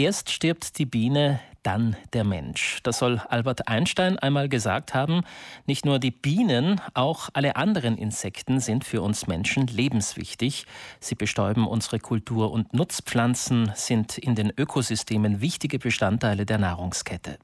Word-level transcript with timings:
Erst 0.00 0.30
stirbt 0.30 0.78
die 0.78 0.86
Biene, 0.86 1.40
dann 1.62 1.96
der 2.12 2.24
Mensch. 2.24 2.80
Das 2.82 2.98
soll 2.98 3.20
Albert 3.28 3.68
Einstein 3.68 4.18
einmal 4.18 4.48
gesagt 4.48 4.94
haben. 4.94 5.22
Nicht 5.66 5.84
nur 5.84 5.98
die 5.98 6.10
Bienen, 6.10 6.80
auch 6.94 7.28
alle 7.32 7.56
anderen 7.56 7.98
Insekten 7.98 8.60
sind 8.60 8.84
für 8.84 9.02
uns 9.02 9.26
Menschen 9.26 9.66
lebenswichtig. 9.66 10.66
Sie 11.00 11.14
bestäuben 11.14 11.66
unsere 11.66 11.98
Kultur 11.98 12.50
und 12.50 12.72
Nutzpflanzen, 12.72 13.72
sind 13.74 14.18
in 14.18 14.34
den 14.34 14.52
Ökosystemen 14.56 15.40
wichtige 15.40 15.78
Bestandteile 15.78 16.46
der 16.46 16.58
Nahrungskette. 16.58 17.38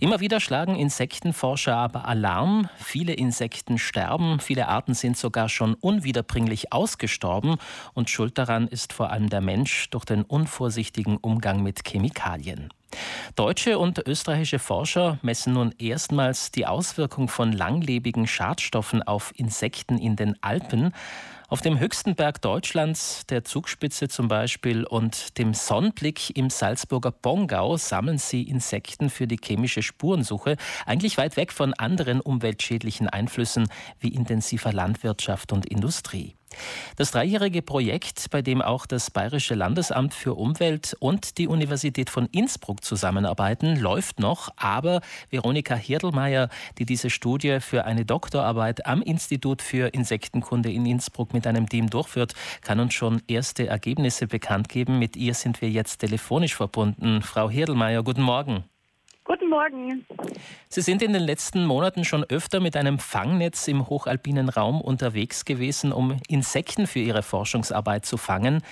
Immer 0.00 0.20
wieder 0.20 0.40
schlagen 0.40 0.76
Insektenforscher 0.76 1.76
aber 1.76 2.06
Alarm. 2.06 2.68
Viele 2.76 3.14
Insekten 3.14 3.78
sterben, 3.78 4.40
viele 4.40 4.68
Arten 4.68 4.94
sind 4.94 5.16
sogar 5.16 5.48
schon 5.48 5.74
unwiederbringlich 5.74 6.72
ausgestorben 6.72 7.56
und 7.94 8.10
schuld 8.10 8.38
daran 8.38 8.68
ist 8.68 8.92
vor 8.92 9.10
allem 9.10 9.30
der 9.30 9.40
Mensch 9.40 9.88
durch 9.90 10.04
den 10.04 10.22
unvorsichtigen 10.22 11.16
Umgang 11.16 11.62
mit 11.62 11.84
Chemikalien. 11.86 12.70
Deutsche 13.36 13.78
und 13.78 13.98
österreichische 14.06 14.58
Forscher 14.58 15.18
messen 15.22 15.52
nun 15.52 15.74
erstmals 15.78 16.50
die 16.50 16.66
Auswirkung 16.66 17.28
von 17.28 17.52
langlebigen 17.52 18.26
Schadstoffen 18.26 19.02
auf 19.02 19.32
Insekten 19.36 19.98
in 19.98 20.16
den 20.16 20.36
Alpen. 20.42 20.92
Auf 21.54 21.60
dem 21.60 21.78
höchsten 21.78 22.16
Berg 22.16 22.42
Deutschlands, 22.42 23.26
der 23.28 23.44
Zugspitze 23.44 24.08
zum 24.08 24.26
Beispiel, 24.26 24.82
und 24.82 25.38
dem 25.38 25.54
Sonnenblick 25.54 26.36
im 26.36 26.50
Salzburger 26.50 27.12
Bongau 27.12 27.76
sammeln 27.76 28.18
sie 28.18 28.42
Insekten 28.42 29.08
für 29.08 29.28
die 29.28 29.38
chemische 29.40 29.80
Spurensuche, 29.80 30.56
eigentlich 30.84 31.16
weit 31.16 31.36
weg 31.36 31.52
von 31.52 31.72
anderen 31.72 32.20
umweltschädlichen 32.20 33.08
Einflüssen 33.08 33.68
wie 34.00 34.08
intensiver 34.08 34.72
Landwirtschaft 34.72 35.52
und 35.52 35.64
Industrie. 35.64 36.34
Das 36.96 37.10
dreijährige 37.10 37.62
Projekt, 37.62 38.30
bei 38.30 38.42
dem 38.42 38.62
auch 38.62 38.86
das 38.86 39.10
Bayerische 39.10 39.54
Landesamt 39.54 40.14
für 40.14 40.34
Umwelt 40.34 40.96
und 41.00 41.38
die 41.38 41.48
Universität 41.48 42.10
von 42.10 42.26
Innsbruck 42.26 42.84
zusammenarbeiten, 42.84 43.76
läuft 43.76 44.20
noch, 44.20 44.50
aber 44.56 45.00
Veronika 45.30 45.74
Hirdelmeier, 45.74 46.48
die 46.78 46.86
diese 46.86 47.10
Studie 47.10 47.58
für 47.60 47.84
eine 47.84 48.04
Doktorarbeit 48.04 48.86
am 48.86 49.02
Institut 49.02 49.62
für 49.62 49.88
Insektenkunde 49.88 50.70
in 50.70 50.86
Innsbruck 50.86 51.32
mit 51.32 51.43
einem 51.46 51.68
Team 51.68 51.90
durchführt, 51.90 52.34
kann 52.62 52.80
uns 52.80 52.94
schon 52.94 53.22
erste 53.28 53.66
Ergebnisse 53.66 54.26
bekannt 54.26 54.68
geben. 54.68 54.98
Mit 54.98 55.16
ihr 55.16 55.34
sind 55.34 55.60
wir 55.60 55.70
jetzt 55.70 55.98
telefonisch 55.98 56.54
verbunden. 56.54 57.22
Frau 57.22 57.50
Hirdelmeier, 57.50 58.02
guten 58.02 58.22
Morgen. 58.22 58.64
Guten 59.24 59.48
Morgen. 59.48 60.04
Sie 60.68 60.82
sind 60.82 61.00
in 61.00 61.14
den 61.14 61.22
letzten 61.22 61.64
Monaten 61.64 62.04
schon 62.04 62.24
öfter 62.24 62.60
mit 62.60 62.76
einem 62.76 62.98
Fangnetz 62.98 63.66
im 63.68 63.88
hochalpinen 63.88 64.50
Raum 64.50 64.82
unterwegs 64.82 65.46
gewesen, 65.46 65.92
um 65.92 66.18
Insekten 66.28 66.86
für 66.86 66.98
Ihre 66.98 67.22
Forschungsarbeit 67.22 68.04
zu 68.04 68.18
fangen. 68.18 68.62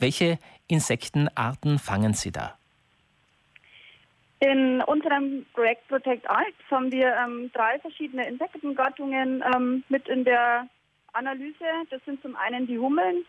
Welche 0.00 0.38
Insektenarten 0.66 1.78
fangen 1.78 2.14
Sie 2.14 2.32
da? 2.32 2.56
In 4.40 4.80
unserem 4.82 5.46
Projekt 5.52 5.86
Protect 5.86 6.28
Alps 6.28 6.70
haben 6.70 6.90
wir 6.90 7.14
ähm, 7.14 7.50
drei 7.52 7.78
verschiedene 7.78 8.26
Insektengattungen 8.26 9.44
ähm, 9.54 9.84
mit 9.90 10.08
in 10.08 10.24
der 10.24 10.66
Analyse. 11.12 11.64
Das 11.90 12.00
sind 12.04 12.20
zum 12.22 12.36
einen 12.36 12.66
die 12.66 12.78
Hummeln, 12.78 13.24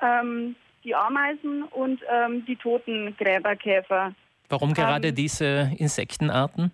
ähm, 0.00 0.56
die 0.82 0.94
Ameisen 0.94 1.64
und 1.64 2.00
ähm, 2.10 2.44
die 2.46 2.56
toten 2.56 3.16
Gräberkäfer. 3.16 4.14
Warum 4.48 4.70
ähm, 4.70 4.74
gerade 4.74 5.08
ähm, 5.08 5.14
diese 5.14 5.70
Insektenarten? 5.78 6.70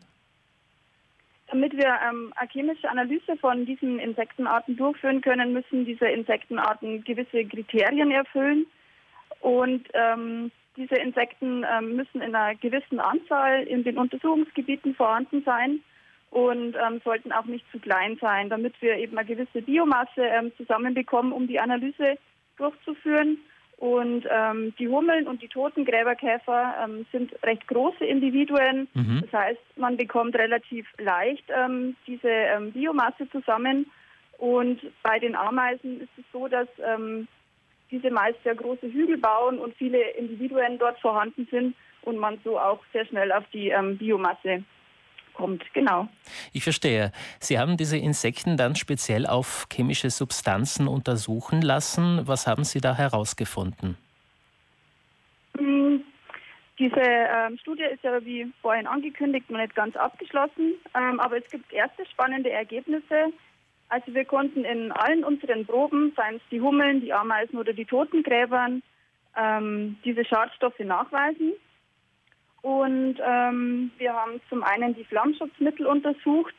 Damit 1.48 1.76
wir 1.76 1.98
ähm, 2.08 2.32
eine 2.36 2.48
chemische 2.50 2.88
Analyse 2.88 3.36
von 3.40 3.66
diesen 3.66 3.98
Insektenarten 3.98 4.76
durchführen 4.76 5.20
können, 5.20 5.52
müssen 5.52 5.84
diese 5.84 6.06
Insektenarten 6.06 7.02
gewisse 7.04 7.44
Kriterien 7.44 8.10
erfüllen. 8.10 8.66
Und 9.40 9.88
ähm, 9.94 10.52
diese 10.76 10.94
Insekten 10.94 11.64
müssen 11.94 12.22
in 12.22 12.34
einer 12.34 12.54
gewissen 12.54 13.00
Anzahl 13.00 13.64
in 13.64 13.82
den 13.82 13.98
Untersuchungsgebieten 13.98 14.94
vorhanden 14.94 15.42
sein 15.44 15.80
und 16.30 16.76
ähm, 16.76 17.00
sollten 17.04 17.32
auch 17.32 17.44
nicht 17.44 17.64
zu 17.72 17.78
klein 17.78 18.16
sein, 18.20 18.48
damit 18.48 18.80
wir 18.80 18.96
eben 18.96 19.18
eine 19.18 19.26
gewisse 19.26 19.62
Biomasse 19.62 20.22
ähm, 20.22 20.52
zusammenbekommen, 20.56 21.32
um 21.32 21.46
die 21.46 21.58
Analyse 21.58 22.16
durchzuführen. 22.56 23.38
Und 23.78 24.26
ähm, 24.30 24.74
die 24.78 24.88
Hummeln 24.88 25.26
und 25.26 25.42
die 25.42 25.48
Totengräberkäfer 25.48 26.74
ähm, 26.84 27.06
sind 27.12 27.32
recht 27.42 27.66
große 27.66 28.04
Individuen. 28.04 28.88
Mhm. 28.94 29.22
Das 29.22 29.40
heißt, 29.40 29.60
man 29.76 29.96
bekommt 29.96 30.36
relativ 30.36 30.86
leicht 30.98 31.44
ähm, 31.48 31.96
diese 32.06 32.28
ähm, 32.28 32.72
Biomasse 32.72 33.28
zusammen. 33.30 33.90
Und 34.36 34.80
bei 35.02 35.18
den 35.18 35.34
Ameisen 35.34 36.00
ist 36.00 36.10
es 36.18 36.24
so, 36.30 36.46
dass 36.46 36.68
ähm, 36.78 37.26
diese 37.90 38.10
meist 38.10 38.40
sehr 38.44 38.54
große 38.54 38.86
Hügel 38.86 39.18
bauen 39.18 39.58
und 39.58 39.74
viele 39.74 39.98
Individuen 40.10 40.78
dort 40.78 40.98
vorhanden 41.00 41.48
sind 41.50 41.74
und 42.02 42.18
man 42.18 42.38
so 42.44 42.58
auch 42.58 42.80
sehr 42.92 43.06
schnell 43.06 43.32
auf 43.32 43.44
die 43.52 43.70
ähm, 43.70 43.96
Biomasse 43.96 44.62
kommt. 45.40 45.64
Genau. 45.72 46.08
Ich 46.52 46.62
verstehe. 46.62 47.12
Sie 47.40 47.58
haben 47.58 47.76
diese 47.76 47.96
Insekten 47.96 48.56
dann 48.56 48.76
speziell 48.76 49.26
auf 49.26 49.66
chemische 49.72 50.10
Substanzen 50.10 50.86
untersuchen 50.86 51.62
lassen. 51.62 52.20
Was 52.26 52.46
haben 52.46 52.64
Sie 52.64 52.80
da 52.80 52.94
herausgefunden? 52.94 53.96
Hm, 55.56 56.02
diese 56.78 57.00
ähm, 57.00 57.58
Studie 57.58 57.84
ist 57.84 58.04
ja, 58.04 58.24
wie 58.24 58.52
vorhin 58.62 58.86
angekündigt, 58.86 59.50
noch 59.50 59.58
nicht 59.58 59.74
ganz 59.74 59.96
abgeschlossen. 59.96 60.74
Ähm, 60.94 61.20
aber 61.20 61.38
es 61.38 61.50
gibt 61.50 61.72
erste 61.72 62.06
spannende 62.06 62.50
Ergebnisse. 62.50 63.32
Also 63.88 64.14
wir 64.14 64.24
konnten 64.24 64.64
in 64.64 64.92
allen 64.92 65.24
unseren 65.24 65.66
Proben, 65.66 66.12
seien 66.16 66.36
es 66.36 66.42
die 66.50 66.60
Hummeln, 66.60 67.00
die 67.00 67.12
Ameisen 67.12 67.58
oder 67.58 67.72
die 67.72 67.84
Totengräbern, 67.84 68.82
ähm, 69.36 69.96
diese 70.04 70.24
Schadstoffe 70.24 70.78
nachweisen. 70.78 71.52
Und 72.62 73.16
ähm, 73.24 73.90
wir 73.98 74.12
haben 74.12 74.40
zum 74.48 74.62
einen 74.62 74.94
die 74.94 75.04
Flammschutzmittel 75.04 75.86
untersucht 75.86 76.54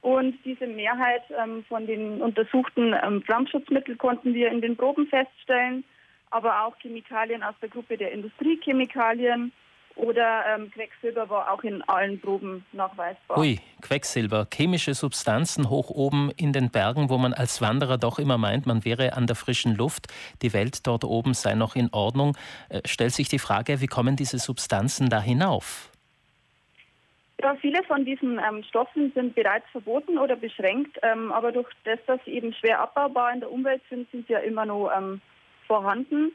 und 0.00 0.38
diese 0.44 0.66
Mehrheit 0.66 1.22
ähm, 1.42 1.64
von 1.68 1.86
den 1.86 2.20
untersuchten 2.20 2.94
ähm, 3.02 3.22
Flammschutzmitteln 3.22 3.98
konnten 3.98 4.34
wir 4.34 4.50
in 4.50 4.60
den 4.60 4.76
Proben 4.76 5.06
feststellen, 5.06 5.84
aber 6.30 6.64
auch 6.64 6.76
Chemikalien 6.78 7.42
aus 7.42 7.54
der 7.60 7.68
Gruppe 7.68 7.96
der 7.96 8.12
Industriechemikalien 8.12 9.52
oder 9.96 10.44
ähm, 10.46 10.70
Quecksilber 10.70 11.28
war 11.28 11.52
auch 11.52 11.62
in 11.62 11.82
allen 11.82 12.20
Proben 12.20 12.64
nachweisbar. 12.72 13.38
Ui, 13.38 13.60
Quecksilber, 13.80 14.46
chemische 14.52 14.94
Substanzen 14.94 15.70
hoch 15.70 15.90
oben 15.90 16.30
in 16.36 16.52
den 16.52 16.70
Bergen, 16.70 17.10
wo 17.10 17.18
man 17.18 17.32
als 17.32 17.60
Wanderer 17.60 17.98
doch 17.98 18.18
immer 18.18 18.38
meint, 18.38 18.66
man 18.66 18.84
wäre 18.84 19.14
an 19.14 19.26
der 19.26 19.36
frischen 19.36 19.74
Luft, 19.74 20.12
die 20.42 20.52
Welt 20.52 20.86
dort 20.86 21.04
oben 21.04 21.34
sei 21.34 21.54
noch 21.54 21.76
in 21.76 21.90
Ordnung. 21.92 22.36
Äh, 22.68 22.80
stellt 22.84 23.12
sich 23.12 23.28
die 23.28 23.38
Frage, 23.38 23.80
wie 23.80 23.86
kommen 23.86 24.16
diese 24.16 24.38
Substanzen 24.38 25.08
da 25.10 25.20
hinauf? 25.20 25.90
Ja, 27.40 27.54
viele 27.60 27.82
von 27.84 28.04
diesen 28.04 28.38
ähm, 28.38 28.62
Stoffen 28.62 29.12
sind 29.14 29.34
bereits 29.34 29.68
verboten 29.70 30.18
oder 30.18 30.36
beschränkt, 30.36 30.98
ähm, 31.02 31.32
aber 31.32 31.52
durch 31.52 31.68
das, 31.84 31.98
dass 32.06 32.18
sie 32.24 32.32
eben 32.32 32.54
schwer 32.54 32.80
abbaubar 32.80 33.32
in 33.32 33.40
der 33.40 33.50
Umwelt 33.50 33.82
sind, 33.90 34.10
sind 34.10 34.26
sie 34.26 34.32
ja 34.32 34.38
immer 34.38 34.64
noch 34.64 34.90
ähm, 34.96 35.20
vorhanden. 35.66 36.32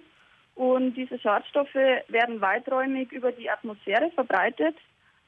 Und 0.59 0.96
diese 0.96 1.18
Schadstoffe 1.18 1.74
werden 1.74 2.42
weiträumig 2.42 3.14
über 3.14 3.31
die 3.31 3.50
Atmosphäre 3.50 4.12
verbreitet 4.12 4.75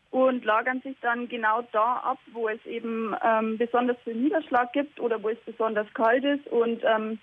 und 0.09 0.43
lagern 0.43 0.81
sich 0.81 0.97
dann 1.01 1.29
genau 1.29 1.61
da 1.71 2.01
ab, 2.03 2.17
wo 2.33 2.49
es 2.49 2.59
eben 2.65 3.15
ähm, 3.23 3.57
besonders 3.57 3.95
viel 4.03 4.15
Niederschlag 4.15 4.73
gibt 4.73 4.99
oder 4.99 5.23
wo 5.23 5.29
es 5.29 5.39
besonders 5.45 5.87
kalt 5.93 6.25
ist. 6.25 6.45
Und 6.47 6.83
ähm, 6.83 7.17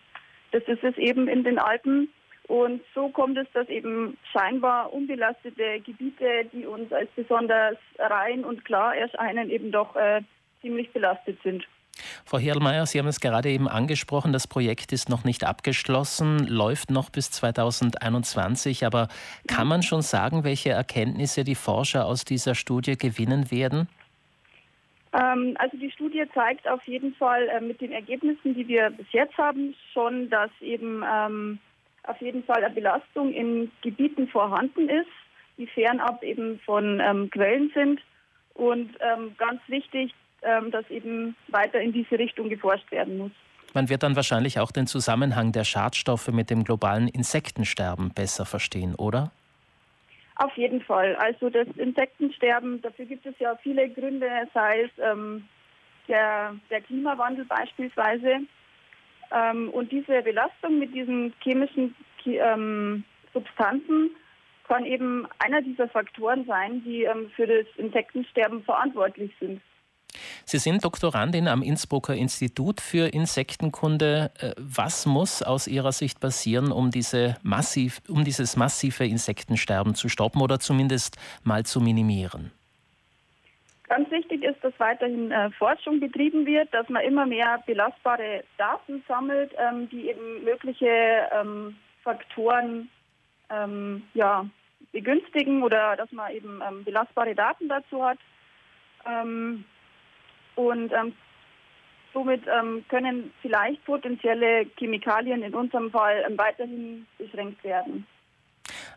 das 0.53 0.63
ist 0.69 0.83
es 0.85 0.97
eben 0.97 1.29
in 1.29 1.45
den 1.45 1.59
Alpen. 1.59 2.09
Und 2.47 2.81
so 2.95 3.11
kommt 3.11 3.37
es, 3.37 3.47
dass 3.53 3.69
eben 3.69 4.17
scheinbar 4.33 4.91
unbelastete 4.91 5.81
Gebiete, 5.81 6.47
die 6.51 6.65
uns 6.65 6.91
als 6.91 7.11
besonders 7.11 7.77
rein 7.99 8.43
und 8.43 8.65
klar 8.65 8.97
erscheinen, 8.97 9.51
eben 9.51 9.71
doch 9.71 9.95
äh, 9.97 10.23
ziemlich 10.63 10.91
belastet 10.95 11.39
sind. 11.43 11.69
Frau 12.29 12.39
Herlmeier, 12.39 12.85
Sie 12.85 12.99
haben 12.99 13.07
es 13.07 13.21
gerade 13.21 13.49
eben 13.49 13.69
angesprochen, 13.69 14.35
das 14.35 14.47
Projekt 14.47 14.93
ist 14.93 15.09
noch 15.09 15.25
nicht 15.25 15.45
abgeschlossen, 15.45 16.47
läuft 16.47 16.91
noch 16.91 17.09
bis 17.09 17.31
2021, 17.31 18.85
aber 18.85 19.09
kann 19.47 19.67
man 19.67 19.83
schon 19.83 20.03
sagen, 20.03 20.45
welche 20.45 20.69
Erkenntnisse 20.69 21.43
die 21.43 21.55
Forscher 21.55 22.05
aus 22.05 22.27
dieser 22.27 22.55
Studie 22.55 22.99
gewinnen 22.99 23.51
werden? 23.51 23.89
Ähm, 25.15 25.57
also 25.59 25.79
die 25.79 25.91
Studie 25.91 26.23
zeigt 26.35 26.69
auf 26.69 26.85
jeden 26.85 27.15
Fall 27.15 27.49
äh, 27.49 27.63
mit 27.63 27.81
den 27.81 27.93
Ergebnissen, 27.93 28.55
die 28.55 28.69
wir 28.69 28.91
bis 28.91 29.07
jetzt 29.13 29.39
haben, 29.39 29.75
schon, 29.95 30.29
dass 30.29 30.51
eben 30.61 31.03
ähm, 31.11 31.59
auf 32.03 32.21
jeden 32.21 32.45
Fall 32.45 32.63
eine 32.63 32.75
Belastung 32.75 33.33
in 33.33 33.71
Gebieten 33.81 34.29
vorhanden 34.29 34.91
ist, 34.91 35.09
die 35.57 35.67
fernab 35.67 36.23
eben 36.23 36.61
von 36.67 37.01
ähm, 37.01 37.31
Quellen 37.31 37.71
sind. 37.73 38.03
Und 38.53 38.91
ähm, 39.01 39.35
ganz 39.39 39.63
wichtig, 39.69 40.13
ähm, 40.43 40.71
dass 40.71 40.89
eben 40.91 41.37
weiter 41.49 41.81
in 41.81 41.93
diese 41.93 42.19
Richtung 42.19 42.49
geforscht 42.49 42.91
werden 42.91 43.19
muss. 43.19 43.33
Man 43.75 43.89
wird 43.89 44.03
dann 44.03 44.17
wahrscheinlich 44.17 44.59
auch 44.59 44.71
den 44.71 44.87
Zusammenhang 44.87 45.53
der 45.53 45.65
Schadstoffe 45.65 46.29
mit 46.29 46.51
dem 46.51 46.65
globalen 46.65 47.09
Insektensterben 47.09 48.13
besser 48.15 48.47
verstehen, 48.47 48.95
oder? 48.95 49.31
Auf 50.37 50.57
jeden 50.57 50.81
Fall. 50.81 51.17
Also 51.17 51.51
das 51.51 51.67
Insektensterben, 51.77 52.81
dafür 52.81 53.05
gibt 53.07 53.27
es 53.27 53.35
ja 53.41 53.57
viele 53.57 53.91
Gründe, 53.91 54.29
sei 54.55 54.83
es 54.83 54.91
ähm, 55.03 55.45
der, 56.07 56.55
der, 56.71 56.81
Klimawandel 56.81 57.45
beispielsweise. 57.45 58.41
Ähm, 59.31 59.69
und 59.71 59.91
diese 59.91 60.23
Belastung 60.23 60.79
mit 60.79 60.95
diesen 60.95 61.35
chemischen 61.43 61.95
ähm, 62.25 63.05
Substanzen 63.33 64.11
kann 64.69 64.85
eben 64.85 65.27
einer 65.41 65.61
dieser 65.61 65.89
Faktoren 65.89 66.45
sein, 66.47 66.83
die 66.85 67.03
ähm, 67.03 67.31
für 67.35 67.47
das 67.47 67.67
Insektensterben 67.77 68.63
verantwortlich 68.63 69.33
sind. 69.41 69.61
Sie 70.49 70.57
sind 70.57 70.83
Doktorandin 70.83 71.47
am 71.47 71.61
Innsbrucker 71.61 72.15
Institut 72.15 72.81
für 72.81 73.13
Insektenkunde. 73.13 74.31
Äh, 74.41 74.53
was 74.57 75.05
muss 75.05 75.43
aus 75.43 75.67
Ihrer 75.67 75.93
Sicht 75.93 76.21
passieren, 76.21 76.73
um, 76.73 76.91
diese 76.91 77.37
massiv, 77.43 78.01
um 78.09 78.25
dieses 78.25 78.57
massive 78.57 79.05
Insektensterben 79.05 79.95
zu 79.95 80.09
stoppen 80.09 80.41
oder 80.41 80.59
zumindest 80.59 81.19
mal 81.45 81.67
zu 81.67 81.83
minimieren? 81.83 82.51
Ganz 83.91 84.11
wichtig 84.11 84.43
ist, 84.43 84.65
dass 84.65 84.73
weiterhin 84.79 85.31
äh, 85.33 85.51
Forschung 85.51 86.01
betrieben 86.01 86.47
wird, 86.47 86.73
dass 86.73 86.89
man 86.89 87.05
immer 87.05 87.27
mehr 87.27 87.63
belastbare 87.67 88.43
Daten 88.57 89.05
sammelt, 89.07 89.53
ähm, 89.59 89.91
die 89.91 90.09
eben 90.09 90.45
mögliche 90.45 91.29
ähm, 91.31 91.77
Faktoren 92.03 92.89
ähm, 93.51 94.03
ja, 94.15 94.47
begünstigen 94.93 95.63
oder 95.63 95.95
dass 95.97 96.11
man 96.11 96.33
eben 96.33 96.63
ähm, 96.67 96.85
belastbare 96.85 97.35
Daten 97.35 97.69
dazu 97.69 98.03
hat. 98.03 98.19
Ähm, 100.59 100.65
und 100.65 100.93
ähm, 100.93 101.13
somit 102.13 102.43
können 102.89 103.33
vielleicht 103.43 103.85
potenzielle 103.85 104.67
Chemikalien 104.77 105.43
in 105.43 105.55
unserem 105.55 105.91
Fall 105.91 106.25
weiterhin 106.37 107.07
beschränkt 107.17 107.63
werden. 107.65 108.07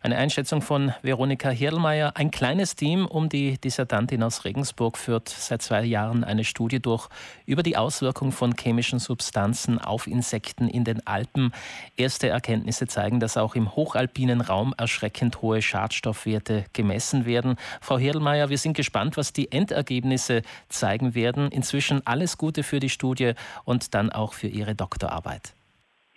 Eine 0.03 0.17
Einschätzung 0.17 0.63
von 0.63 0.93
Veronika 1.03 1.51
Hirlmeier. 1.51 2.13
Ein 2.15 2.31
kleines 2.31 2.75
Team 2.75 3.05
um 3.05 3.29
die 3.29 3.59
Dissertantin 3.59 4.23
aus 4.23 4.45
Regensburg 4.45 4.97
führt 4.97 5.29
seit 5.29 5.61
zwei 5.61 5.83
Jahren 5.83 6.23
eine 6.23 6.43
Studie 6.43 6.79
durch 6.79 7.07
über 7.45 7.61
die 7.61 7.77
Auswirkung 7.77 8.31
von 8.31 8.55
chemischen 8.59 8.97
Substanzen 8.97 9.77
auf 9.77 10.07
Insekten 10.07 10.67
in 10.67 10.85
den 10.85 11.05
Alpen. 11.05 11.53
Erste 11.97 12.29
Erkenntnisse 12.29 12.87
zeigen, 12.87 13.19
dass 13.19 13.37
auch 13.37 13.53
im 13.53 13.75
hochalpinen 13.75 14.41
Raum 14.41 14.73
erschreckend 14.75 15.43
hohe 15.43 15.61
Schadstoffwerte 15.61 16.65
gemessen 16.73 17.27
werden. 17.27 17.57
Frau 17.79 17.99
Hirlmeier, 17.99 18.49
wir 18.49 18.57
sind 18.57 18.75
gespannt, 18.75 19.17
was 19.17 19.33
die 19.33 19.51
Endergebnisse 19.51 20.41
zeigen 20.67 21.13
werden. 21.13 21.51
Inzwischen 21.51 22.01
alles 22.07 22.39
Gute 22.39 22.63
für 22.63 22.79
die 22.79 22.89
Studie 22.89 23.33
und 23.65 23.93
dann 23.93 24.11
auch 24.11 24.33
für 24.33 24.47
Ihre 24.47 24.73
Doktorarbeit. 24.73 25.53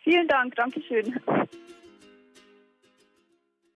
Vielen 0.02 0.26
Dank, 0.26 0.54
Dankeschön. 0.56 1.20